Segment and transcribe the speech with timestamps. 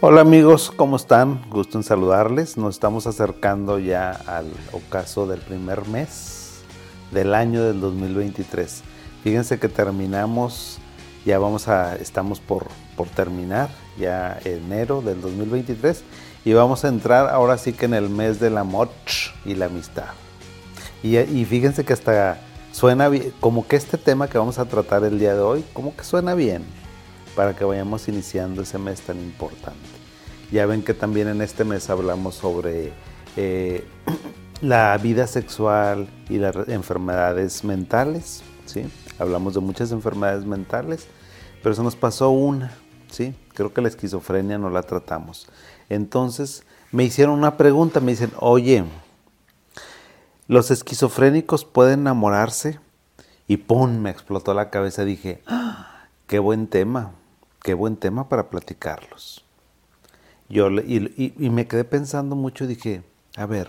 [0.00, 1.42] Hola amigos, ¿cómo están?
[1.50, 2.56] Gusto en saludarles.
[2.56, 6.60] Nos estamos acercando ya al ocaso del primer mes
[7.10, 8.82] del año del 2023.
[9.24, 10.78] Fíjense que terminamos,
[11.26, 16.04] ya vamos a, estamos por, por terminar ya enero del 2023
[16.44, 18.90] y vamos a entrar ahora sí que en el mes del amor
[19.44, 20.14] y la amistad.
[21.02, 22.40] Y, y fíjense que hasta
[22.72, 25.96] suena bien, como que este tema que vamos a tratar el día de hoy, como
[25.96, 26.64] que suena bien
[27.34, 29.78] para que vayamos iniciando ese mes tan importante.
[30.50, 32.92] Ya ven que también en este mes hablamos sobre
[33.36, 33.86] eh,
[34.60, 38.84] la vida sexual y las enfermedades mentales, ¿sí?
[39.18, 41.06] Hablamos de muchas enfermedades mentales,
[41.62, 42.72] pero se nos pasó una,
[43.10, 43.34] ¿sí?
[43.54, 45.46] Creo que la esquizofrenia no la tratamos.
[45.88, 48.84] Entonces me hicieron una pregunta, me dicen, oye,
[50.48, 52.80] ¿los esquizofrénicos pueden enamorarse?
[53.46, 53.98] Y ¡pum!
[53.98, 56.08] me explotó la cabeza, dije, ¡Ah!
[56.26, 57.12] qué buen tema,
[57.62, 59.44] qué buen tema para platicarlos.
[60.48, 63.02] Yo, y, me quedé pensando mucho dije,
[63.36, 63.68] a ver,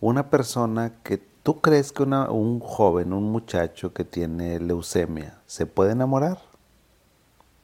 [0.00, 5.92] una persona que tú crees que un joven, un muchacho que tiene leucemia, ¿se puede
[5.92, 6.38] enamorar?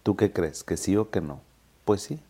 [0.02, 0.64] ¿Tú qué crees?
[0.64, 1.40] ¿Que sí o que no?
[1.84, 2.20] Pues sí.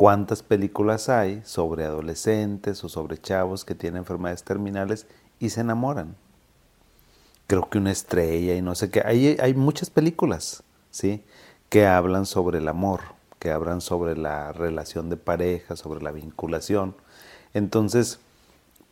[0.00, 5.06] ¿Cuántas películas hay sobre adolescentes o sobre chavos que tienen enfermedades terminales
[5.38, 6.16] y se enamoran?
[7.46, 9.02] Creo que una estrella y no sé qué.
[9.04, 11.22] Hay, muchas películas, ¿sí?
[11.68, 13.00] Que hablan sobre el amor,
[13.38, 16.96] que hablan sobre la relación de pareja, sobre la vinculación.
[17.52, 18.20] Entonces,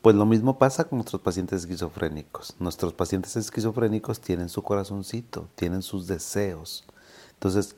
[0.02, 2.54] pues lo mismo pasa con nuestros pacientes esquizofrénicos.
[2.58, 6.84] Nuestros pacientes esquizofrénicos tienen su corazoncito, tienen sus deseos.
[7.32, 7.76] Entonces,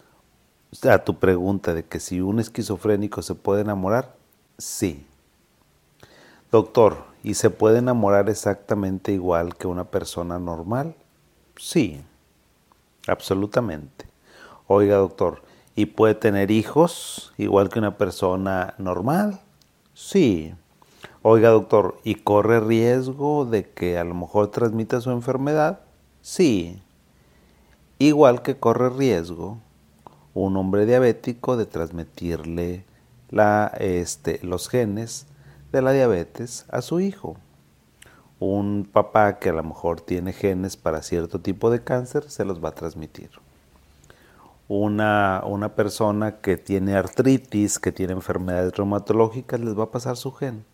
[0.88, 4.14] a tu pregunta de que si un esquizofrénico se puede enamorar,
[4.58, 5.06] sí.
[6.52, 10.94] Doctor, ¿y se puede enamorar exactamente igual que una persona normal?
[11.56, 12.00] Sí,
[13.06, 14.06] absolutamente.
[14.66, 15.42] Oiga, doctor,
[15.74, 19.40] ¿y puede tener hijos igual que una persona normal?
[19.95, 20.55] Sí.
[21.22, 25.80] Oiga, doctor, ¿y corre riesgo de que a lo mejor transmita su enfermedad?
[26.22, 26.80] Sí.
[27.98, 29.58] Igual que corre riesgo
[30.35, 32.85] un hombre diabético de transmitirle
[33.79, 35.27] este, los genes
[35.73, 37.36] de la diabetes a su hijo.
[38.39, 42.64] Un papá que a lo mejor tiene genes para cierto tipo de cáncer se los
[42.64, 43.30] va a transmitir.
[44.69, 50.33] Una, una persona que tiene artritis, que tiene enfermedades reumatológicas, les va a pasar su
[50.33, 50.64] gen.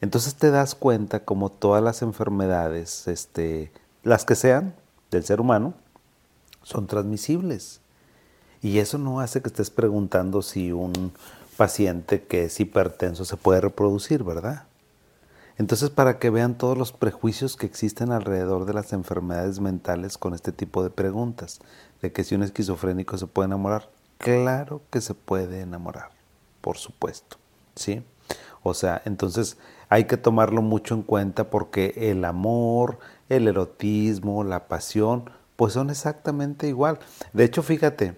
[0.00, 3.70] Entonces te das cuenta como todas las enfermedades, este,
[4.02, 4.74] las que sean
[5.10, 5.74] del ser humano,
[6.62, 7.80] son transmisibles.
[8.62, 11.12] Y eso no hace que estés preguntando si un
[11.56, 14.64] paciente que es hipertenso se puede reproducir, ¿verdad?
[15.58, 20.32] Entonces, para que vean todos los prejuicios que existen alrededor de las enfermedades mentales con
[20.32, 21.60] este tipo de preguntas,
[22.00, 26.10] de que si un esquizofrénico se puede enamorar, claro que se puede enamorar,
[26.62, 27.36] por supuesto,
[27.74, 28.02] ¿sí?
[28.62, 29.58] O sea, entonces
[29.90, 35.90] hay que tomarlo mucho en cuenta porque el amor, el erotismo, la pasión, pues son
[35.90, 37.00] exactamente igual.
[37.34, 38.16] De hecho, fíjate,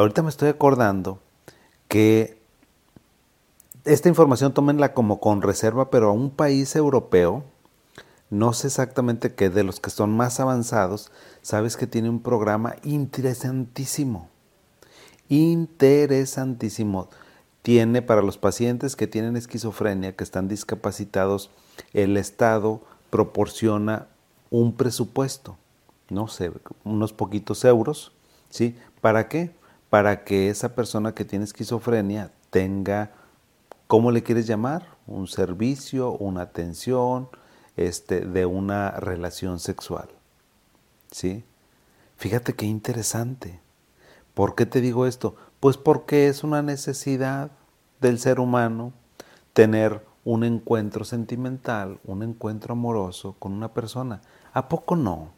[0.00, 1.20] ahorita me estoy acordando
[1.88, 2.38] que
[3.84, 7.44] esta información tómenla como con reserva, pero a un país europeo,
[8.30, 11.12] no sé exactamente qué, de los que son más avanzados,
[11.42, 14.28] sabes que tiene un programa interesantísimo.
[15.28, 17.08] Interesantísimo.
[17.62, 21.50] Tiene para los pacientes que tienen esquizofrenia, que están discapacitados,
[21.92, 22.80] el Estado
[23.10, 24.08] proporciona
[24.50, 25.56] un presupuesto,
[26.08, 26.50] no sé,
[26.84, 28.12] unos poquitos euros,
[28.50, 28.76] ¿sí?
[29.00, 29.50] ¿Para qué?
[29.90, 33.12] Para que esa persona que tiene esquizofrenia tenga,
[33.86, 34.86] ¿cómo le quieres llamar?
[35.06, 37.28] Un servicio, una atención,
[37.76, 40.08] este, de una relación sexual.
[41.10, 41.44] ¿Sí?
[42.16, 43.60] Fíjate qué interesante.
[44.34, 45.36] ¿Por qué te digo esto?
[45.60, 47.50] Pues porque es una necesidad
[48.00, 48.92] del ser humano
[49.52, 54.22] tener un encuentro sentimental, un encuentro amoroso con una persona.
[54.52, 55.32] ¿A poco no?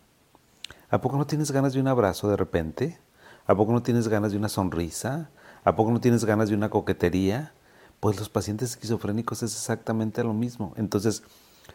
[0.88, 2.98] ¿A poco no tienes ganas de un abrazo de repente?
[3.46, 5.30] ¿A poco no tienes ganas de una sonrisa?
[5.64, 7.52] ¿A poco no tienes ganas de una coquetería?
[8.00, 10.72] Pues los pacientes esquizofrénicos es exactamente lo mismo.
[10.76, 11.22] Entonces,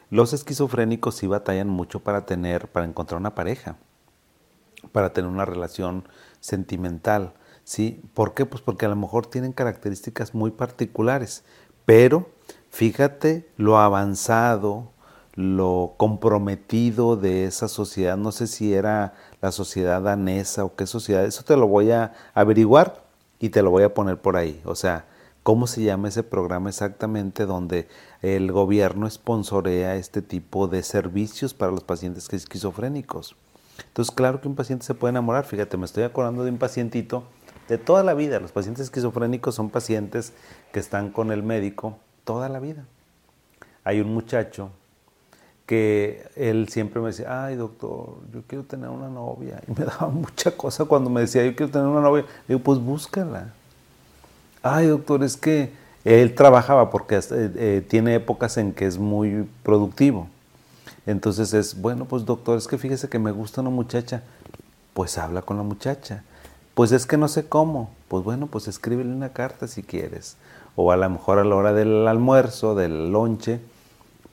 [0.10, 3.78] los esquizofrénicos sí batallan mucho para tener, para encontrar una pareja,
[4.92, 6.08] para tener una relación
[6.42, 7.34] sentimental.
[7.64, 8.02] ¿Sí?
[8.14, 8.46] ¿Por qué?
[8.46, 11.44] Pues porque a lo mejor tienen características muy particulares,
[11.86, 12.30] pero
[12.70, 14.92] fíjate lo avanzado,
[15.36, 18.18] lo comprometido de esa sociedad.
[18.18, 21.26] No sé si era la sociedad danesa o qué sociedad.
[21.26, 23.04] Eso te lo voy a averiguar
[23.40, 24.62] y te lo voy a poner por ahí.
[24.66, 25.06] O sea,
[25.44, 27.88] ¿Cómo se llama ese programa exactamente donde
[28.22, 33.36] el gobierno sponsorea este tipo de servicios para los pacientes esquizofrénicos?
[33.88, 35.46] Entonces, claro que un paciente se puede enamorar.
[35.46, 37.24] Fíjate, me estoy acordando de un pacientito
[37.68, 38.40] de toda la vida.
[38.40, 40.34] Los pacientes esquizofrénicos son pacientes
[40.72, 42.86] que están con el médico toda la vida.
[43.84, 44.70] Hay un muchacho
[45.72, 49.62] que él siempre me decía, ay doctor, yo quiero tener una novia.
[49.70, 52.26] Y me daba mucha cosa cuando me decía, yo quiero tener una novia.
[52.46, 53.54] Digo, pues búscala
[54.64, 55.72] ay doctor, es que
[56.04, 60.28] él trabajaba porque eh, eh, tiene épocas en que es muy productivo.
[61.06, 64.24] Entonces es, bueno, pues doctor, es que fíjese que me gusta una muchacha.
[64.94, 66.24] Pues habla con la muchacha.
[66.74, 67.92] Pues es que no sé cómo.
[68.10, 70.36] Pues bueno, pues escríbele una carta si quieres.
[70.76, 73.62] O a lo mejor a la hora del almuerzo, del lonche,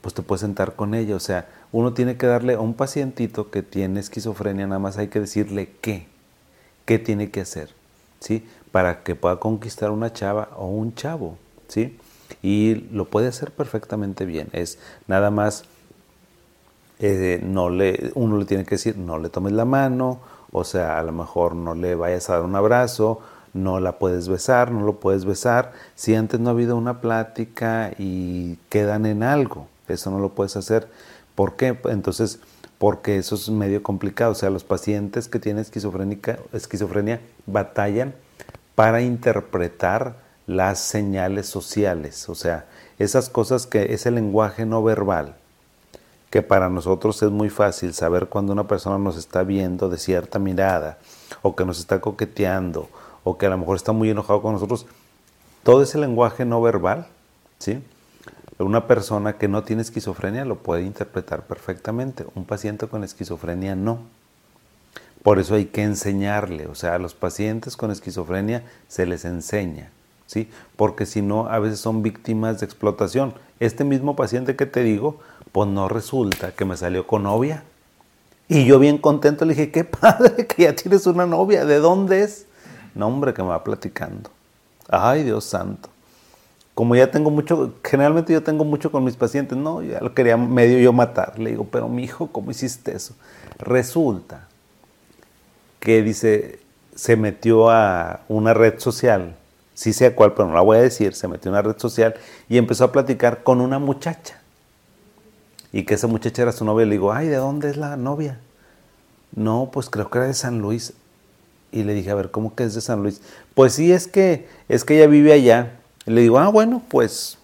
[0.01, 1.15] pues te puedes sentar con ella.
[1.15, 5.07] O sea, uno tiene que darle a un pacientito que tiene esquizofrenia, nada más hay
[5.07, 6.07] que decirle qué,
[6.85, 7.69] qué tiene que hacer.
[8.19, 8.47] ¿sí?
[8.71, 11.37] Para que pueda conquistar una chava o un chavo,
[11.67, 11.97] ¿sí?
[12.41, 14.49] Y lo puede hacer perfectamente bien.
[14.53, 15.63] Es nada más,
[16.99, 20.19] eh, no le, uno le tiene que decir, no le tomes la mano,
[20.51, 23.21] o sea, a lo mejor no le vayas a dar un abrazo,
[23.53, 27.91] no la puedes besar, no lo puedes besar, si antes no ha habido una plática
[27.97, 30.87] y quedan en algo, eso no lo puedes hacer.
[31.35, 31.79] ¿Por qué?
[31.85, 32.39] Entonces,
[32.77, 34.31] porque eso es medio complicado.
[34.31, 38.13] O sea, los pacientes que tienen esquizofrenia batallan
[38.75, 40.15] para interpretar
[40.47, 42.65] las señales sociales, o sea,
[42.97, 45.35] esas cosas que es el lenguaje no verbal,
[46.31, 50.39] que para nosotros es muy fácil saber cuando una persona nos está viendo de cierta
[50.39, 50.97] mirada,
[51.43, 52.89] o que nos está coqueteando,
[53.23, 54.87] o que a lo mejor está muy enojado con nosotros.
[55.63, 57.07] Todo ese lenguaje no verbal,
[57.59, 57.83] ¿sí?
[58.59, 63.99] Una persona que no tiene esquizofrenia lo puede interpretar perfectamente, un paciente con esquizofrenia no.
[65.23, 69.91] Por eso hay que enseñarle, o sea, a los pacientes con esquizofrenia se les enseña,
[70.25, 70.49] ¿sí?
[70.75, 73.33] Porque si no, a veces son víctimas de explotación.
[73.61, 75.21] Este mismo paciente que te digo,
[75.53, 77.63] pues no resulta que me salió con novia.
[78.49, 82.23] Y yo bien contento le dije, qué padre que ya tienes una novia, ¿de dónde
[82.23, 82.45] es?
[82.93, 84.29] No, hombre, que me va platicando.
[84.89, 85.89] Ay, Dios santo
[86.79, 90.37] como ya tengo mucho, generalmente yo tengo mucho con mis pacientes, no, ya lo quería
[90.37, 91.37] medio yo matar.
[91.37, 93.15] Le digo, pero mi hijo, ¿cómo hiciste eso?
[93.57, 94.47] Resulta
[95.81, 96.61] que dice,
[96.95, 99.35] se metió a una red social,
[99.73, 102.15] sí sé cuál, pero no la voy a decir, se metió a una red social
[102.47, 104.39] y empezó a platicar con una muchacha.
[105.73, 106.85] Y que esa muchacha era su novia.
[106.85, 108.39] Le digo, ay, ¿de dónde es la novia?
[109.35, 110.93] No, pues creo que era de San Luis.
[111.73, 113.19] Y le dije, a ver, ¿cómo que es de San Luis?
[113.53, 115.78] Pues sí, es que, es que ella vive allá
[116.09, 117.37] le digo, ah, bueno, pues,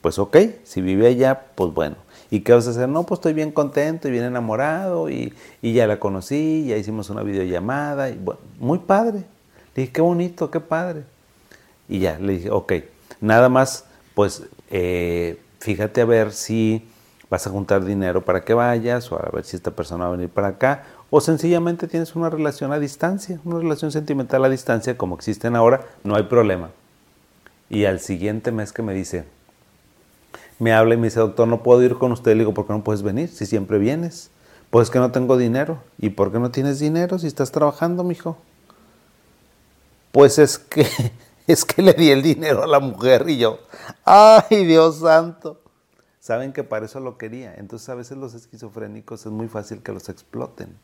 [0.00, 1.96] pues ok, si vive allá, pues bueno.
[2.30, 2.88] ¿Y qué vas a hacer?
[2.88, 7.22] No, pues estoy bien contento y bien enamorado y, ya la conocí, ya hicimos una
[7.22, 9.24] videollamada y bueno, muy padre.
[9.74, 11.04] Le dije, qué bonito, qué padre.
[11.88, 12.72] Y ya, le dije, ok,
[13.20, 13.84] nada más,
[14.14, 16.86] pues eh, fíjate a ver si
[17.28, 20.16] vas a juntar dinero para que vayas o a ver si esta persona va a
[20.16, 24.96] venir para acá o sencillamente tienes una relación a distancia, una relación sentimental a distancia
[24.96, 26.70] como existen ahora, no hay problema.
[27.70, 29.24] Y al siguiente mes que me dice,
[30.58, 32.32] me habla y me dice, doctor, no puedo ir con usted.
[32.32, 34.30] Le digo, ¿por qué no puedes venir si siempre vienes?
[34.68, 35.78] Pues que no tengo dinero.
[35.96, 38.36] ¿Y por qué no tienes dinero si estás trabajando, mijo?
[40.10, 40.84] Pues es que,
[41.46, 43.60] es que le di el dinero a la mujer y yo,
[44.04, 45.60] ¡ay, Dios santo!
[46.18, 47.54] Saben que para eso lo quería.
[47.54, 50.76] Entonces a veces los esquizofrénicos es muy fácil que los exploten.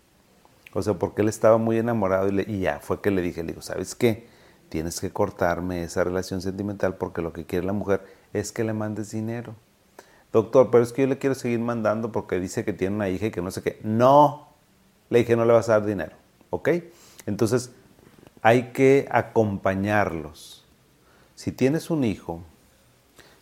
[0.72, 3.48] O sea, porque él estaba muy enamorado y, y ya fue que le dije, le
[3.48, 4.35] digo, ¿sabes qué?
[4.76, 8.04] Tienes que cortarme esa relación sentimental porque lo que quiere la mujer
[8.34, 9.54] es que le mandes dinero.
[10.34, 13.24] Doctor, pero es que yo le quiero seguir mandando porque dice que tiene una hija
[13.24, 13.80] y que no sé qué.
[13.82, 14.50] No,
[15.08, 16.14] le dije no le vas a dar dinero,
[16.50, 16.68] ¿ok?
[17.24, 17.70] Entonces
[18.42, 20.66] hay que acompañarlos.
[21.36, 22.42] Si tienes un hijo,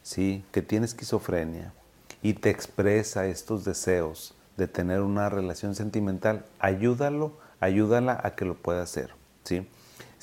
[0.04, 0.44] ¿sí?
[0.52, 1.72] que tiene esquizofrenia
[2.22, 8.54] y te expresa estos deseos de tener una relación sentimental, ayúdalo, ayúdala a que lo
[8.54, 9.10] pueda hacer,
[9.42, 9.66] ¿sí?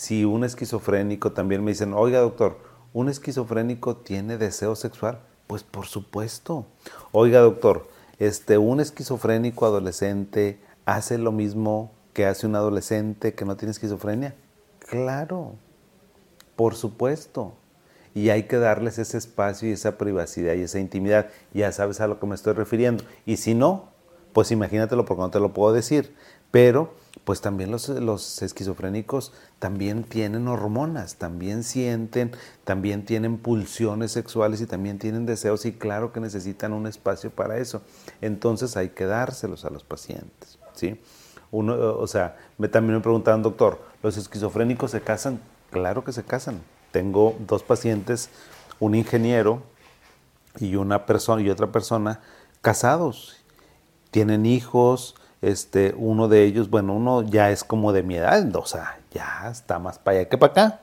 [0.01, 2.57] Si un esquizofrénico también me dicen, oiga doctor,
[2.91, 5.19] ¿un esquizofrénico tiene deseo sexual?
[5.45, 6.65] Pues por supuesto.
[7.11, 13.57] Oiga doctor, este, ¿un esquizofrénico adolescente hace lo mismo que hace un adolescente que no
[13.57, 14.33] tiene esquizofrenia?
[14.79, 15.53] Claro,
[16.55, 17.53] por supuesto.
[18.15, 21.29] Y hay que darles ese espacio y esa privacidad y esa intimidad.
[21.53, 23.03] Ya sabes a lo que me estoy refiriendo.
[23.27, 23.89] Y si no,
[24.33, 26.15] pues imagínatelo porque no te lo puedo decir.
[26.49, 26.91] Pero
[27.23, 32.31] pues también los, los, esquizofrénicos también tienen hormonas, también sienten,
[32.63, 37.57] también tienen pulsiones sexuales y también tienen deseos y claro que necesitan un espacio para
[37.57, 37.81] eso.
[38.21, 40.99] Entonces hay que dárselos a los pacientes, ¿sí?
[41.51, 45.41] Uno, o sea, me, también me preguntaban, doctor, ¿los esquizofrénicos se casan?
[45.69, 46.61] Claro que se casan.
[46.91, 48.29] Tengo dos pacientes,
[48.79, 49.61] un ingeniero
[50.59, 52.21] y una persona y otra persona
[52.61, 53.37] casados.
[54.11, 58.65] Tienen hijos, este, uno de ellos, bueno, uno ya es como de mi edad, o
[58.65, 60.79] sea, ya está más para allá que para acá,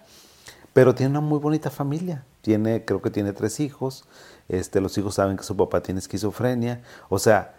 [0.72, 2.24] pero tiene una muy bonita familia.
[2.40, 4.04] Tiene, creo que tiene tres hijos.
[4.48, 7.56] Este, los hijos saben que su papá tiene esquizofrenia, o sea,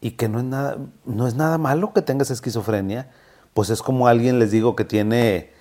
[0.00, 3.08] y que no es nada, no es nada malo que tengas esquizofrenia,
[3.54, 5.52] pues es como alguien les digo que tiene,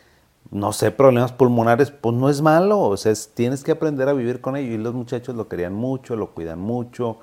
[0.50, 4.41] no sé, problemas pulmonares, pues no es malo, o sea, tienes que aprender a vivir
[4.41, 4.74] con ello.
[4.74, 7.19] Y los muchachos lo querían mucho, lo cuidan mucho,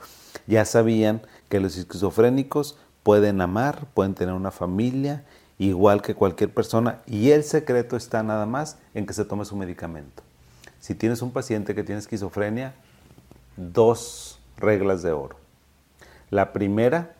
[0.46, 2.76] ya sabían que los esquizofrénicos
[3.08, 5.24] pueden amar, pueden tener una familia,
[5.56, 9.56] igual que cualquier persona, y el secreto está nada más en que se tome su
[9.56, 10.22] medicamento.
[10.78, 12.74] Si tienes un paciente que tiene esquizofrenia,
[13.56, 15.36] dos reglas de oro.
[16.28, 17.14] La primera,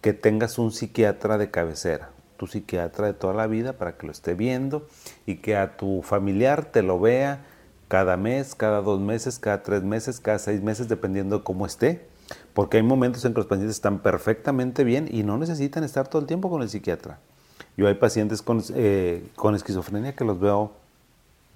[0.00, 4.10] que tengas un psiquiatra de cabecera, tu psiquiatra de toda la vida para que lo
[4.10, 4.88] esté viendo
[5.24, 7.46] y que a tu familiar te lo vea
[7.86, 12.09] cada mes, cada dos meses, cada tres meses, cada seis meses, dependiendo de cómo esté
[12.54, 16.20] porque hay momentos en que los pacientes están perfectamente bien y no necesitan estar todo
[16.20, 17.18] el tiempo con el psiquiatra.
[17.76, 20.72] Yo hay pacientes con, eh, con esquizofrenia que los veo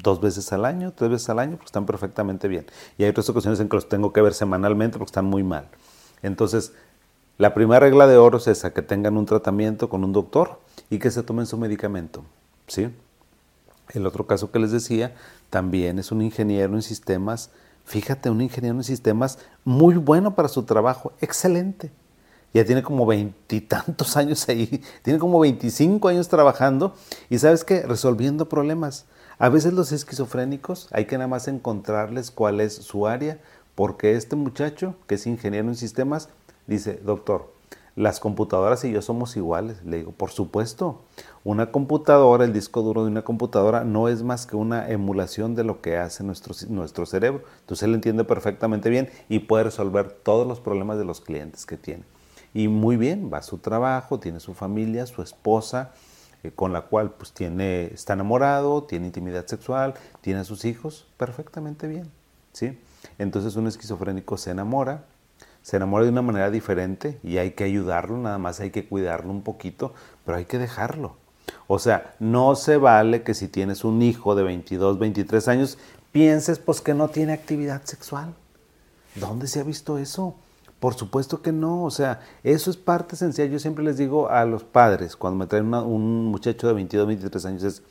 [0.03, 2.67] dos veces al año, tres veces al año, porque están perfectamente bien.
[2.99, 5.69] Y hay otras ocasiones en que los tengo que ver semanalmente porque están muy mal.
[6.23, 6.73] Entonces,
[7.37, 10.99] la primera regla de oro es esa, que tengan un tratamiento con un doctor y
[10.99, 12.25] que se tomen su medicamento.
[12.69, 12.89] ¿sí?
[13.93, 15.15] El otro caso que les decía
[15.51, 17.51] también es un ingeniero en sistemas
[17.85, 21.93] Fíjate, un ingeniero en sistemas muy bueno para su trabajo, excelente.
[22.55, 26.95] Ya tiene como veintitantos años ahí, tiene como veinticinco años trabajando
[27.29, 29.07] y sabes qué, resolviendo problemas.
[29.39, 33.41] A veces los esquizofrénicos hay que nada más encontrarles cuál es su área,
[33.75, 36.29] porque este muchacho, que es ingeniero en sistemas,
[36.67, 37.53] dice, doctor,
[37.97, 39.85] las computadoras y yo somos iguales.
[39.85, 41.03] Le digo, por supuesto,
[41.45, 45.65] una computadora, el disco duro de una computadora no es más que una emulación de
[45.65, 47.45] lo que hace nuestro, nuestro cerebro.
[47.61, 51.77] Entonces él entiende perfectamente bien y puede resolver todos los problemas de los clientes que
[51.77, 52.05] tiene.
[52.53, 55.93] Y muy bien, va a su trabajo, tiene su familia, su esposa,
[56.45, 61.07] eh, con la cual pues tiene, está enamorado, tiene intimidad sexual, tiene a sus hijos,
[61.17, 62.11] perfectamente bien.
[62.53, 62.79] ¿sí?
[63.19, 65.05] Entonces un esquizofrénico se enamora,
[65.65, 69.31] se enamora de una manera diferente y hay que ayudarlo, nada más hay que cuidarlo
[69.31, 71.17] un poquito, pero hay que dejarlo.
[71.69, 75.79] O sea, no se vale que si tienes un hijo de 22, 23 años,
[76.13, 78.35] pienses pues que no tiene actividad sexual.
[79.15, 80.35] ¿Dónde se ha visto eso?
[80.81, 83.49] Por supuesto que no, o sea, eso es parte esencial.
[83.49, 87.47] Yo siempre les digo a los padres, cuando me traen un muchacho de 22, 23
[87.47, 87.83] años, es,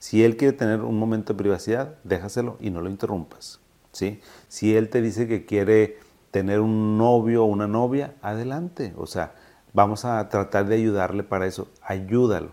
[0.00, 3.60] si él quiere tener un momento de privacidad, déjaselo y no lo interrumpas.
[3.92, 4.20] ¿sí?
[4.48, 5.98] Si él te dice que quiere
[6.32, 8.92] tener un novio o una novia, adelante.
[8.96, 9.34] O sea,
[9.72, 11.68] vamos a tratar de ayudarle para eso.
[11.82, 12.50] Ayúdalo.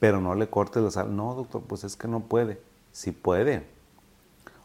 [0.00, 1.14] Pero no le cortes la sal.
[1.14, 2.60] No, doctor, pues es que no puede.
[2.92, 3.66] Sí puede.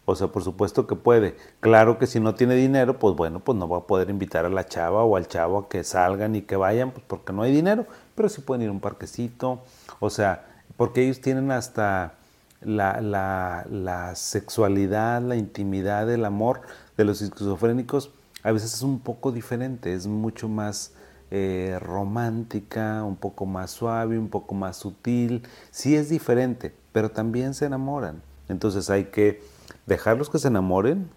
[0.06, 1.36] O sea, por supuesto que puede.
[1.62, 4.50] Claro que si no tiene dinero, pues bueno, pues no va a poder invitar a
[4.50, 7.52] la chava o al chavo a que salgan y que vayan, pues porque no hay
[7.52, 7.88] dinero.
[8.14, 9.64] Pero sí pueden ir a un parquecito.
[10.00, 10.46] O sea,
[10.78, 12.14] porque ellos tienen hasta
[12.62, 16.62] la, la, la sexualidad, la intimidad, el amor
[16.98, 18.12] de los esquizofrénicos
[18.44, 20.92] a veces es un poco diferente, es mucho más
[21.32, 25.44] eh, romántica, un poco más suave, un poco más sutil.
[25.72, 28.22] Sí es diferente, pero también se enamoran.
[28.50, 29.42] Entonces hay que
[29.86, 31.10] dejarlos que se enamoren,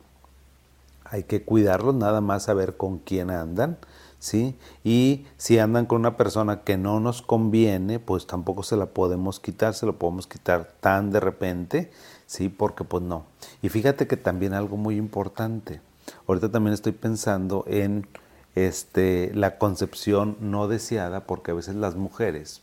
[1.05, 3.77] hay que cuidarlos nada más saber con quién andan,
[4.19, 4.57] ¿sí?
[4.85, 9.41] Y si andan con una persona que no nos conviene, pues tampoco se la podemos
[9.41, 11.91] quitar, se lo podemos quitar tan de repente,
[12.27, 12.49] ¿sí?
[12.49, 13.25] Porque pues no.
[13.63, 15.81] Y fíjate que también algo muy importante,
[16.27, 18.07] Ahorita también estoy pensando en
[18.55, 22.63] este, la concepción no deseada, porque a veces las mujeres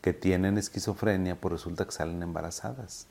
[0.00, 3.06] que tienen esquizofrenia, pues resulta que salen embarazadas.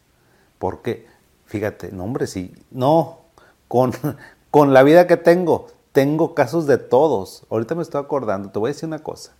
[0.59, 1.07] Porque,
[1.45, 3.19] fíjate, no hombre, sí, no,
[3.67, 3.91] con,
[4.51, 7.45] con la vida que tengo, tengo casos de todos.
[7.49, 9.33] Ahorita me estoy acordando, te voy a decir una cosa.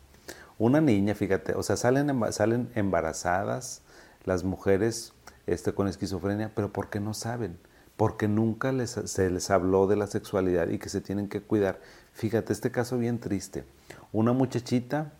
[0.57, 3.81] Una niña, fíjate, o sea, salen, salen embarazadas
[4.23, 5.13] las mujeres
[5.47, 7.57] este, con esquizofrenia, pero ¿por qué no saben?
[7.97, 11.79] Porque nunca les, se les habló de la sexualidad y que se tienen que cuidar.
[12.13, 13.63] Fíjate, este caso bien triste.
[14.11, 15.13] Una muchachita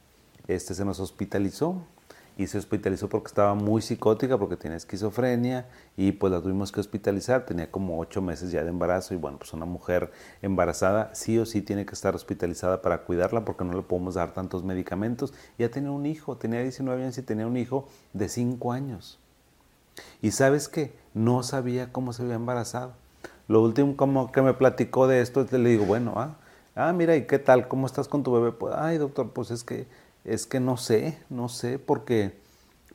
[0.48, 1.84] este, se nos hospitalizó
[2.38, 6.82] y se hospitalizó porque estaba muy psicótica, porque tenía esquizofrenia y pues la tuvimos que
[6.82, 7.46] hospitalizar.
[7.46, 11.46] Tenía como ocho meses ya de embarazo y bueno, pues una mujer embarazada sí o
[11.46, 15.34] sí tiene que estar hospitalizada para cuidarla porque no le podemos dar tantos medicamentos.
[15.58, 19.20] Ya tenía un hijo, tenía 19 años y tenía un hijo de 5 años.
[20.22, 22.94] Y sabes qué, no sabía cómo se había embarazado.
[23.48, 26.36] Lo último como que me platicó de esto, le digo, bueno, ah,
[26.75, 27.68] ah, mira, ¿y qué tal?
[27.68, 28.52] ¿Cómo estás con tu bebé?
[28.52, 29.88] Pues, ay, doctor, pues es que,
[30.24, 32.38] es que no sé, no sé, porque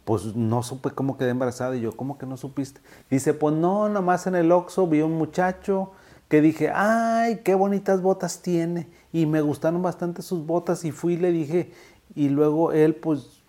[0.05, 1.77] pues no supe cómo quedé embarazada.
[1.77, 2.81] Y yo, ¿cómo que no supiste?
[3.11, 5.93] Dice, pues no, nomás en el Oxxo vi un muchacho
[6.29, 8.89] que dije, ay, qué bonitas botas tiene.
[9.13, 11.73] Y me gustaron bastante sus botas y fui y le dije,
[12.15, 13.43] y luego él pues,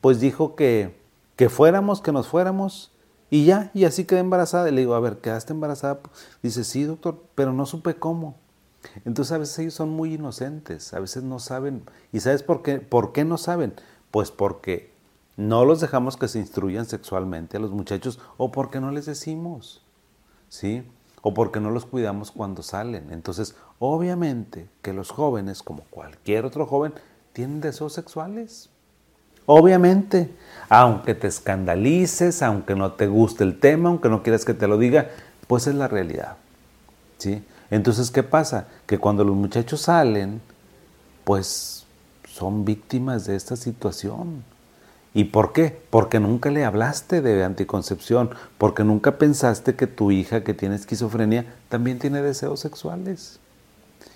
[0.00, 0.96] pues dijo que,
[1.36, 2.92] que fuéramos, que nos fuéramos.
[3.30, 4.68] Y ya, y así quedé embarazada.
[4.68, 6.00] Y le digo, a ver, ¿quedaste embarazada?
[6.42, 8.36] Dice, sí, doctor, pero no supe cómo.
[9.04, 11.82] Entonces a veces ellos son muy inocentes, a veces no saben.
[12.12, 12.78] ¿Y sabes por qué?
[12.78, 13.74] ¿Por qué no saben?
[14.10, 14.92] Pues porque
[15.36, 19.82] no los dejamos que se instruyan sexualmente a los muchachos o porque no les decimos,
[20.48, 20.84] ¿sí?
[21.22, 23.12] O porque no los cuidamos cuando salen.
[23.12, 26.94] Entonces, obviamente que los jóvenes, como cualquier otro joven,
[27.32, 28.70] tienen deseos sexuales.
[29.46, 30.30] Obviamente,
[30.68, 34.78] aunque te escandalices, aunque no te guste el tema, aunque no quieras que te lo
[34.78, 35.10] diga,
[35.46, 36.36] pues es la realidad.
[37.18, 37.44] ¿sí?
[37.70, 38.66] Entonces, ¿qué pasa?
[38.86, 40.40] Que cuando los muchachos salen,
[41.24, 41.84] pues
[42.28, 44.44] son víctimas de esta situación.
[45.14, 45.80] ¿Y por qué?
[45.88, 51.54] Porque nunca le hablaste de anticoncepción, porque nunca pensaste que tu hija que tiene esquizofrenia
[51.70, 53.40] también tiene deseos sexuales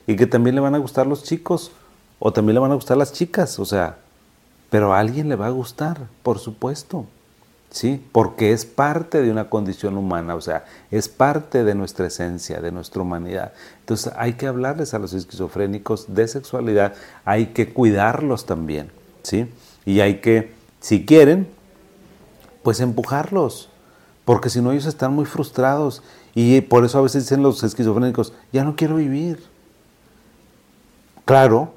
[0.06, 1.72] y que también le van a gustar los chicos
[2.18, 3.96] o también le van a gustar las chicas, o sea,
[4.70, 7.06] pero a alguien le va a gustar, por supuesto.
[7.70, 8.04] ¿sí?
[8.12, 12.72] Porque es parte de una condición humana, o sea, es parte de nuestra esencia, de
[12.72, 13.52] nuestra humanidad.
[13.80, 18.90] Entonces hay que hablarles a los esquizofrénicos de sexualidad, hay que cuidarlos también,
[19.22, 19.48] ¿sí?
[19.86, 21.48] Y hay que, si quieren,
[22.62, 23.68] pues empujarlos,
[24.24, 26.02] porque si no ellos están muy frustrados
[26.34, 29.42] y por eso a veces dicen los esquizofrénicos, ya no quiero vivir.
[31.24, 31.74] Claro,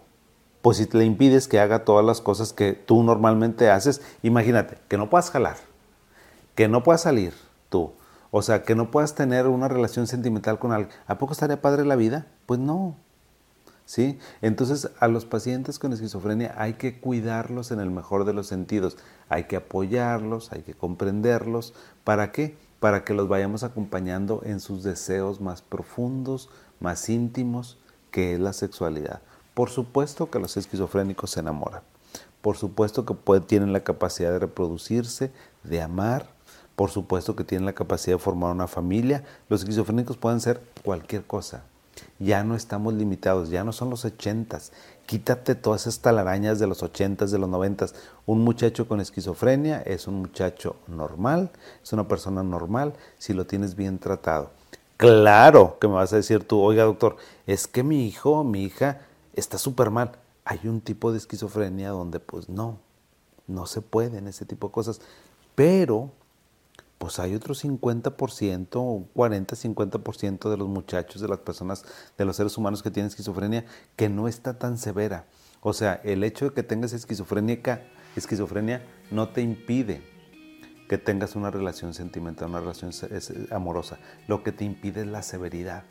[0.64, 4.78] pues si te le impides que haga todas las cosas que tú normalmente haces, imagínate,
[4.88, 5.58] que no puedas jalar,
[6.56, 7.34] que no puedas salir
[7.68, 7.92] tú,
[8.32, 11.84] o sea, que no puedas tener una relación sentimental con alguien, ¿a poco estaría padre
[11.84, 12.28] la vida?
[12.46, 12.96] Pues no.
[13.86, 14.18] ¿Sí?
[14.42, 18.96] Entonces, a los pacientes con esquizofrenia hay que cuidarlos en el mejor de los sentidos,
[19.28, 21.74] hay que apoyarlos, hay que comprenderlos.
[22.06, 22.56] ¿Para qué?
[22.80, 27.78] Para que los vayamos acompañando en sus deseos más profundos, más íntimos,
[28.12, 29.22] que es la sexualidad.
[29.54, 31.84] Por supuesto que los esquizofrénicos se enamoran.
[32.42, 35.32] Por supuesto que tienen la capacidad de reproducirse,
[35.64, 36.28] de amar,
[36.76, 39.24] por supuesto que tienen la capacidad de formar una familia.
[39.48, 41.64] Los esquizofrénicos pueden ser cualquier cosa.
[42.18, 44.72] Ya no estamos limitados, ya no son los ochentas.
[45.06, 47.94] Quítate todas esas talarañas de los ochentas, de los noventas.
[48.26, 51.52] Un muchacho con esquizofrenia es un muchacho normal,
[51.84, 54.52] es una persona normal si lo tienes bien tratado.
[54.98, 59.02] Claro que me vas a decir tú, oiga doctor, es que mi hijo, mi hija
[59.34, 60.14] está súper mal.
[60.46, 62.80] Hay un tipo de esquizofrenia donde pues no,
[63.48, 65.02] no se pueden ese tipo de cosas.
[65.56, 66.12] Pero
[66.98, 71.84] pues hay otro 50%, 40, 50% de los muchachos, de las personas,
[72.18, 73.66] de los seres humanos que tienen esquizofrenia,
[73.96, 75.26] que no está tan severa.
[75.62, 80.14] O sea, el hecho de que tengas esquizofrenia no te impide
[80.88, 82.92] que tengas una relación sentimental, una relación
[83.52, 83.98] amorosa.
[84.28, 85.84] Lo que te impide es la severidad.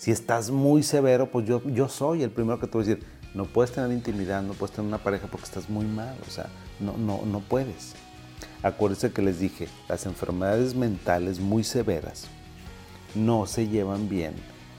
[0.00, 3.06] Si estás muy severo, pues yo, yo soy el primero que te voy a decir,
[3.34, 6.46] no puedes tener intimidad, no puedes tener una pareja porque estás muy mal, o sea,
[6.78, 7.92] no, no, no puedes.
[8.62, 12.28] Acuérdense que les dije, las enfermedades mentales muy severas
[13.14, 14.32] no se llevan bien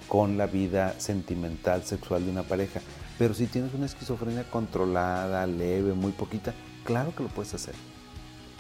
[0.08, 2.82] con la vida sentimental, sexual de una pareja.
[3.20, 7.76] Pero si tienes una esquizofrenia controlada, leve, muy poquita, claro que lo puedes hacer.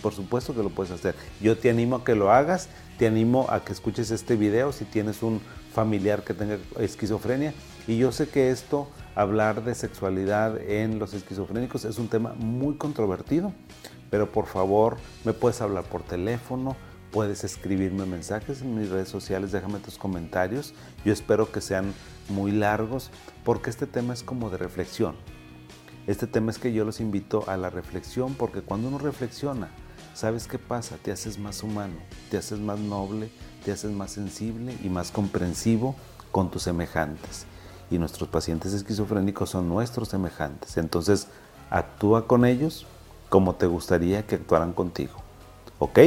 [0.03, 1.15] Por supuesto que lo puedes hacer.
[1.41, 2.69] Yo te animo a que lo hagas,
[3.01, 5.41] te animo a que escuches este video si tienes un
[5.73, 7.51] familiar que tenga esquizofrenia.
[7.87, 12.75] Y yo sé que esto, hablar de sexualidad en los esquizofrénicos, es un tema muy
[12.75, 13.53] controvertido
[14.11, 16.75] pero por favor me puedes hablar por teléfono,
[17.11, 20.75] puedes escribirme mensajes en mis redes sociales, déjame tus comentarios.
[21.03, 21.95] Yo espero que sean
[22.29, 23.09] muy largos
[23.43, 25.15] porque este tema es como de reflexión.
[26.05, 29.71] Este tema es que yo los invito a la reflexión porque cuando uno reflexiona,
[30.13, 30.97] ¿sabes qué pasa?
[31.01, 31.95] Te haces más humano,
[32.29, 33.31] te haces más noble,
[33.63, 35.95] te haces más sensible y más comprensivo
[36.31, 37.45] con tus semejantes.
[37.89, 40.77] Y nuestros pacientes esquizofrénicos son nuestros semejantes.
[40.77, 41.27] Entonces,
[41.69, 42.85] actúa con ellos
[43.29, 45.13] como te gustaría que actuaran contigo.
[45.79, 45.99] ¿Ok?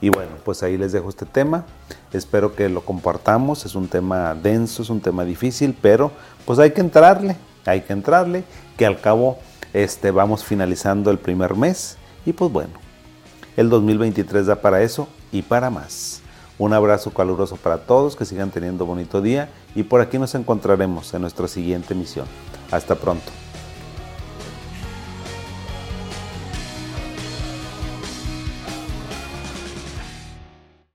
[0.00, 1.64] Y bueno, pues ahí les dejo este tema.
[2.12, 3.64] Espero que lo compartamos.
[3.64, 6.12] Es un tema denso, es un tema difícil, pero
[6.44, 8.44] pues hay que entrarle, hay que entrarle,
[8.76, 9.38] que al cabo
[9.72, 12.87] este, vamos finalizando el primer mes y pues bueno,
[13.58, 16.20] el 2023 da para eso y para más.
[16.58, 21.12] Un abrazo caluroso para todos, que sigan teniendo bonito día y por aquí nos encontraremos
[21.12, 22.26] en nuestra siguiente misión.
[22.70, 23.32] Hasta pronto.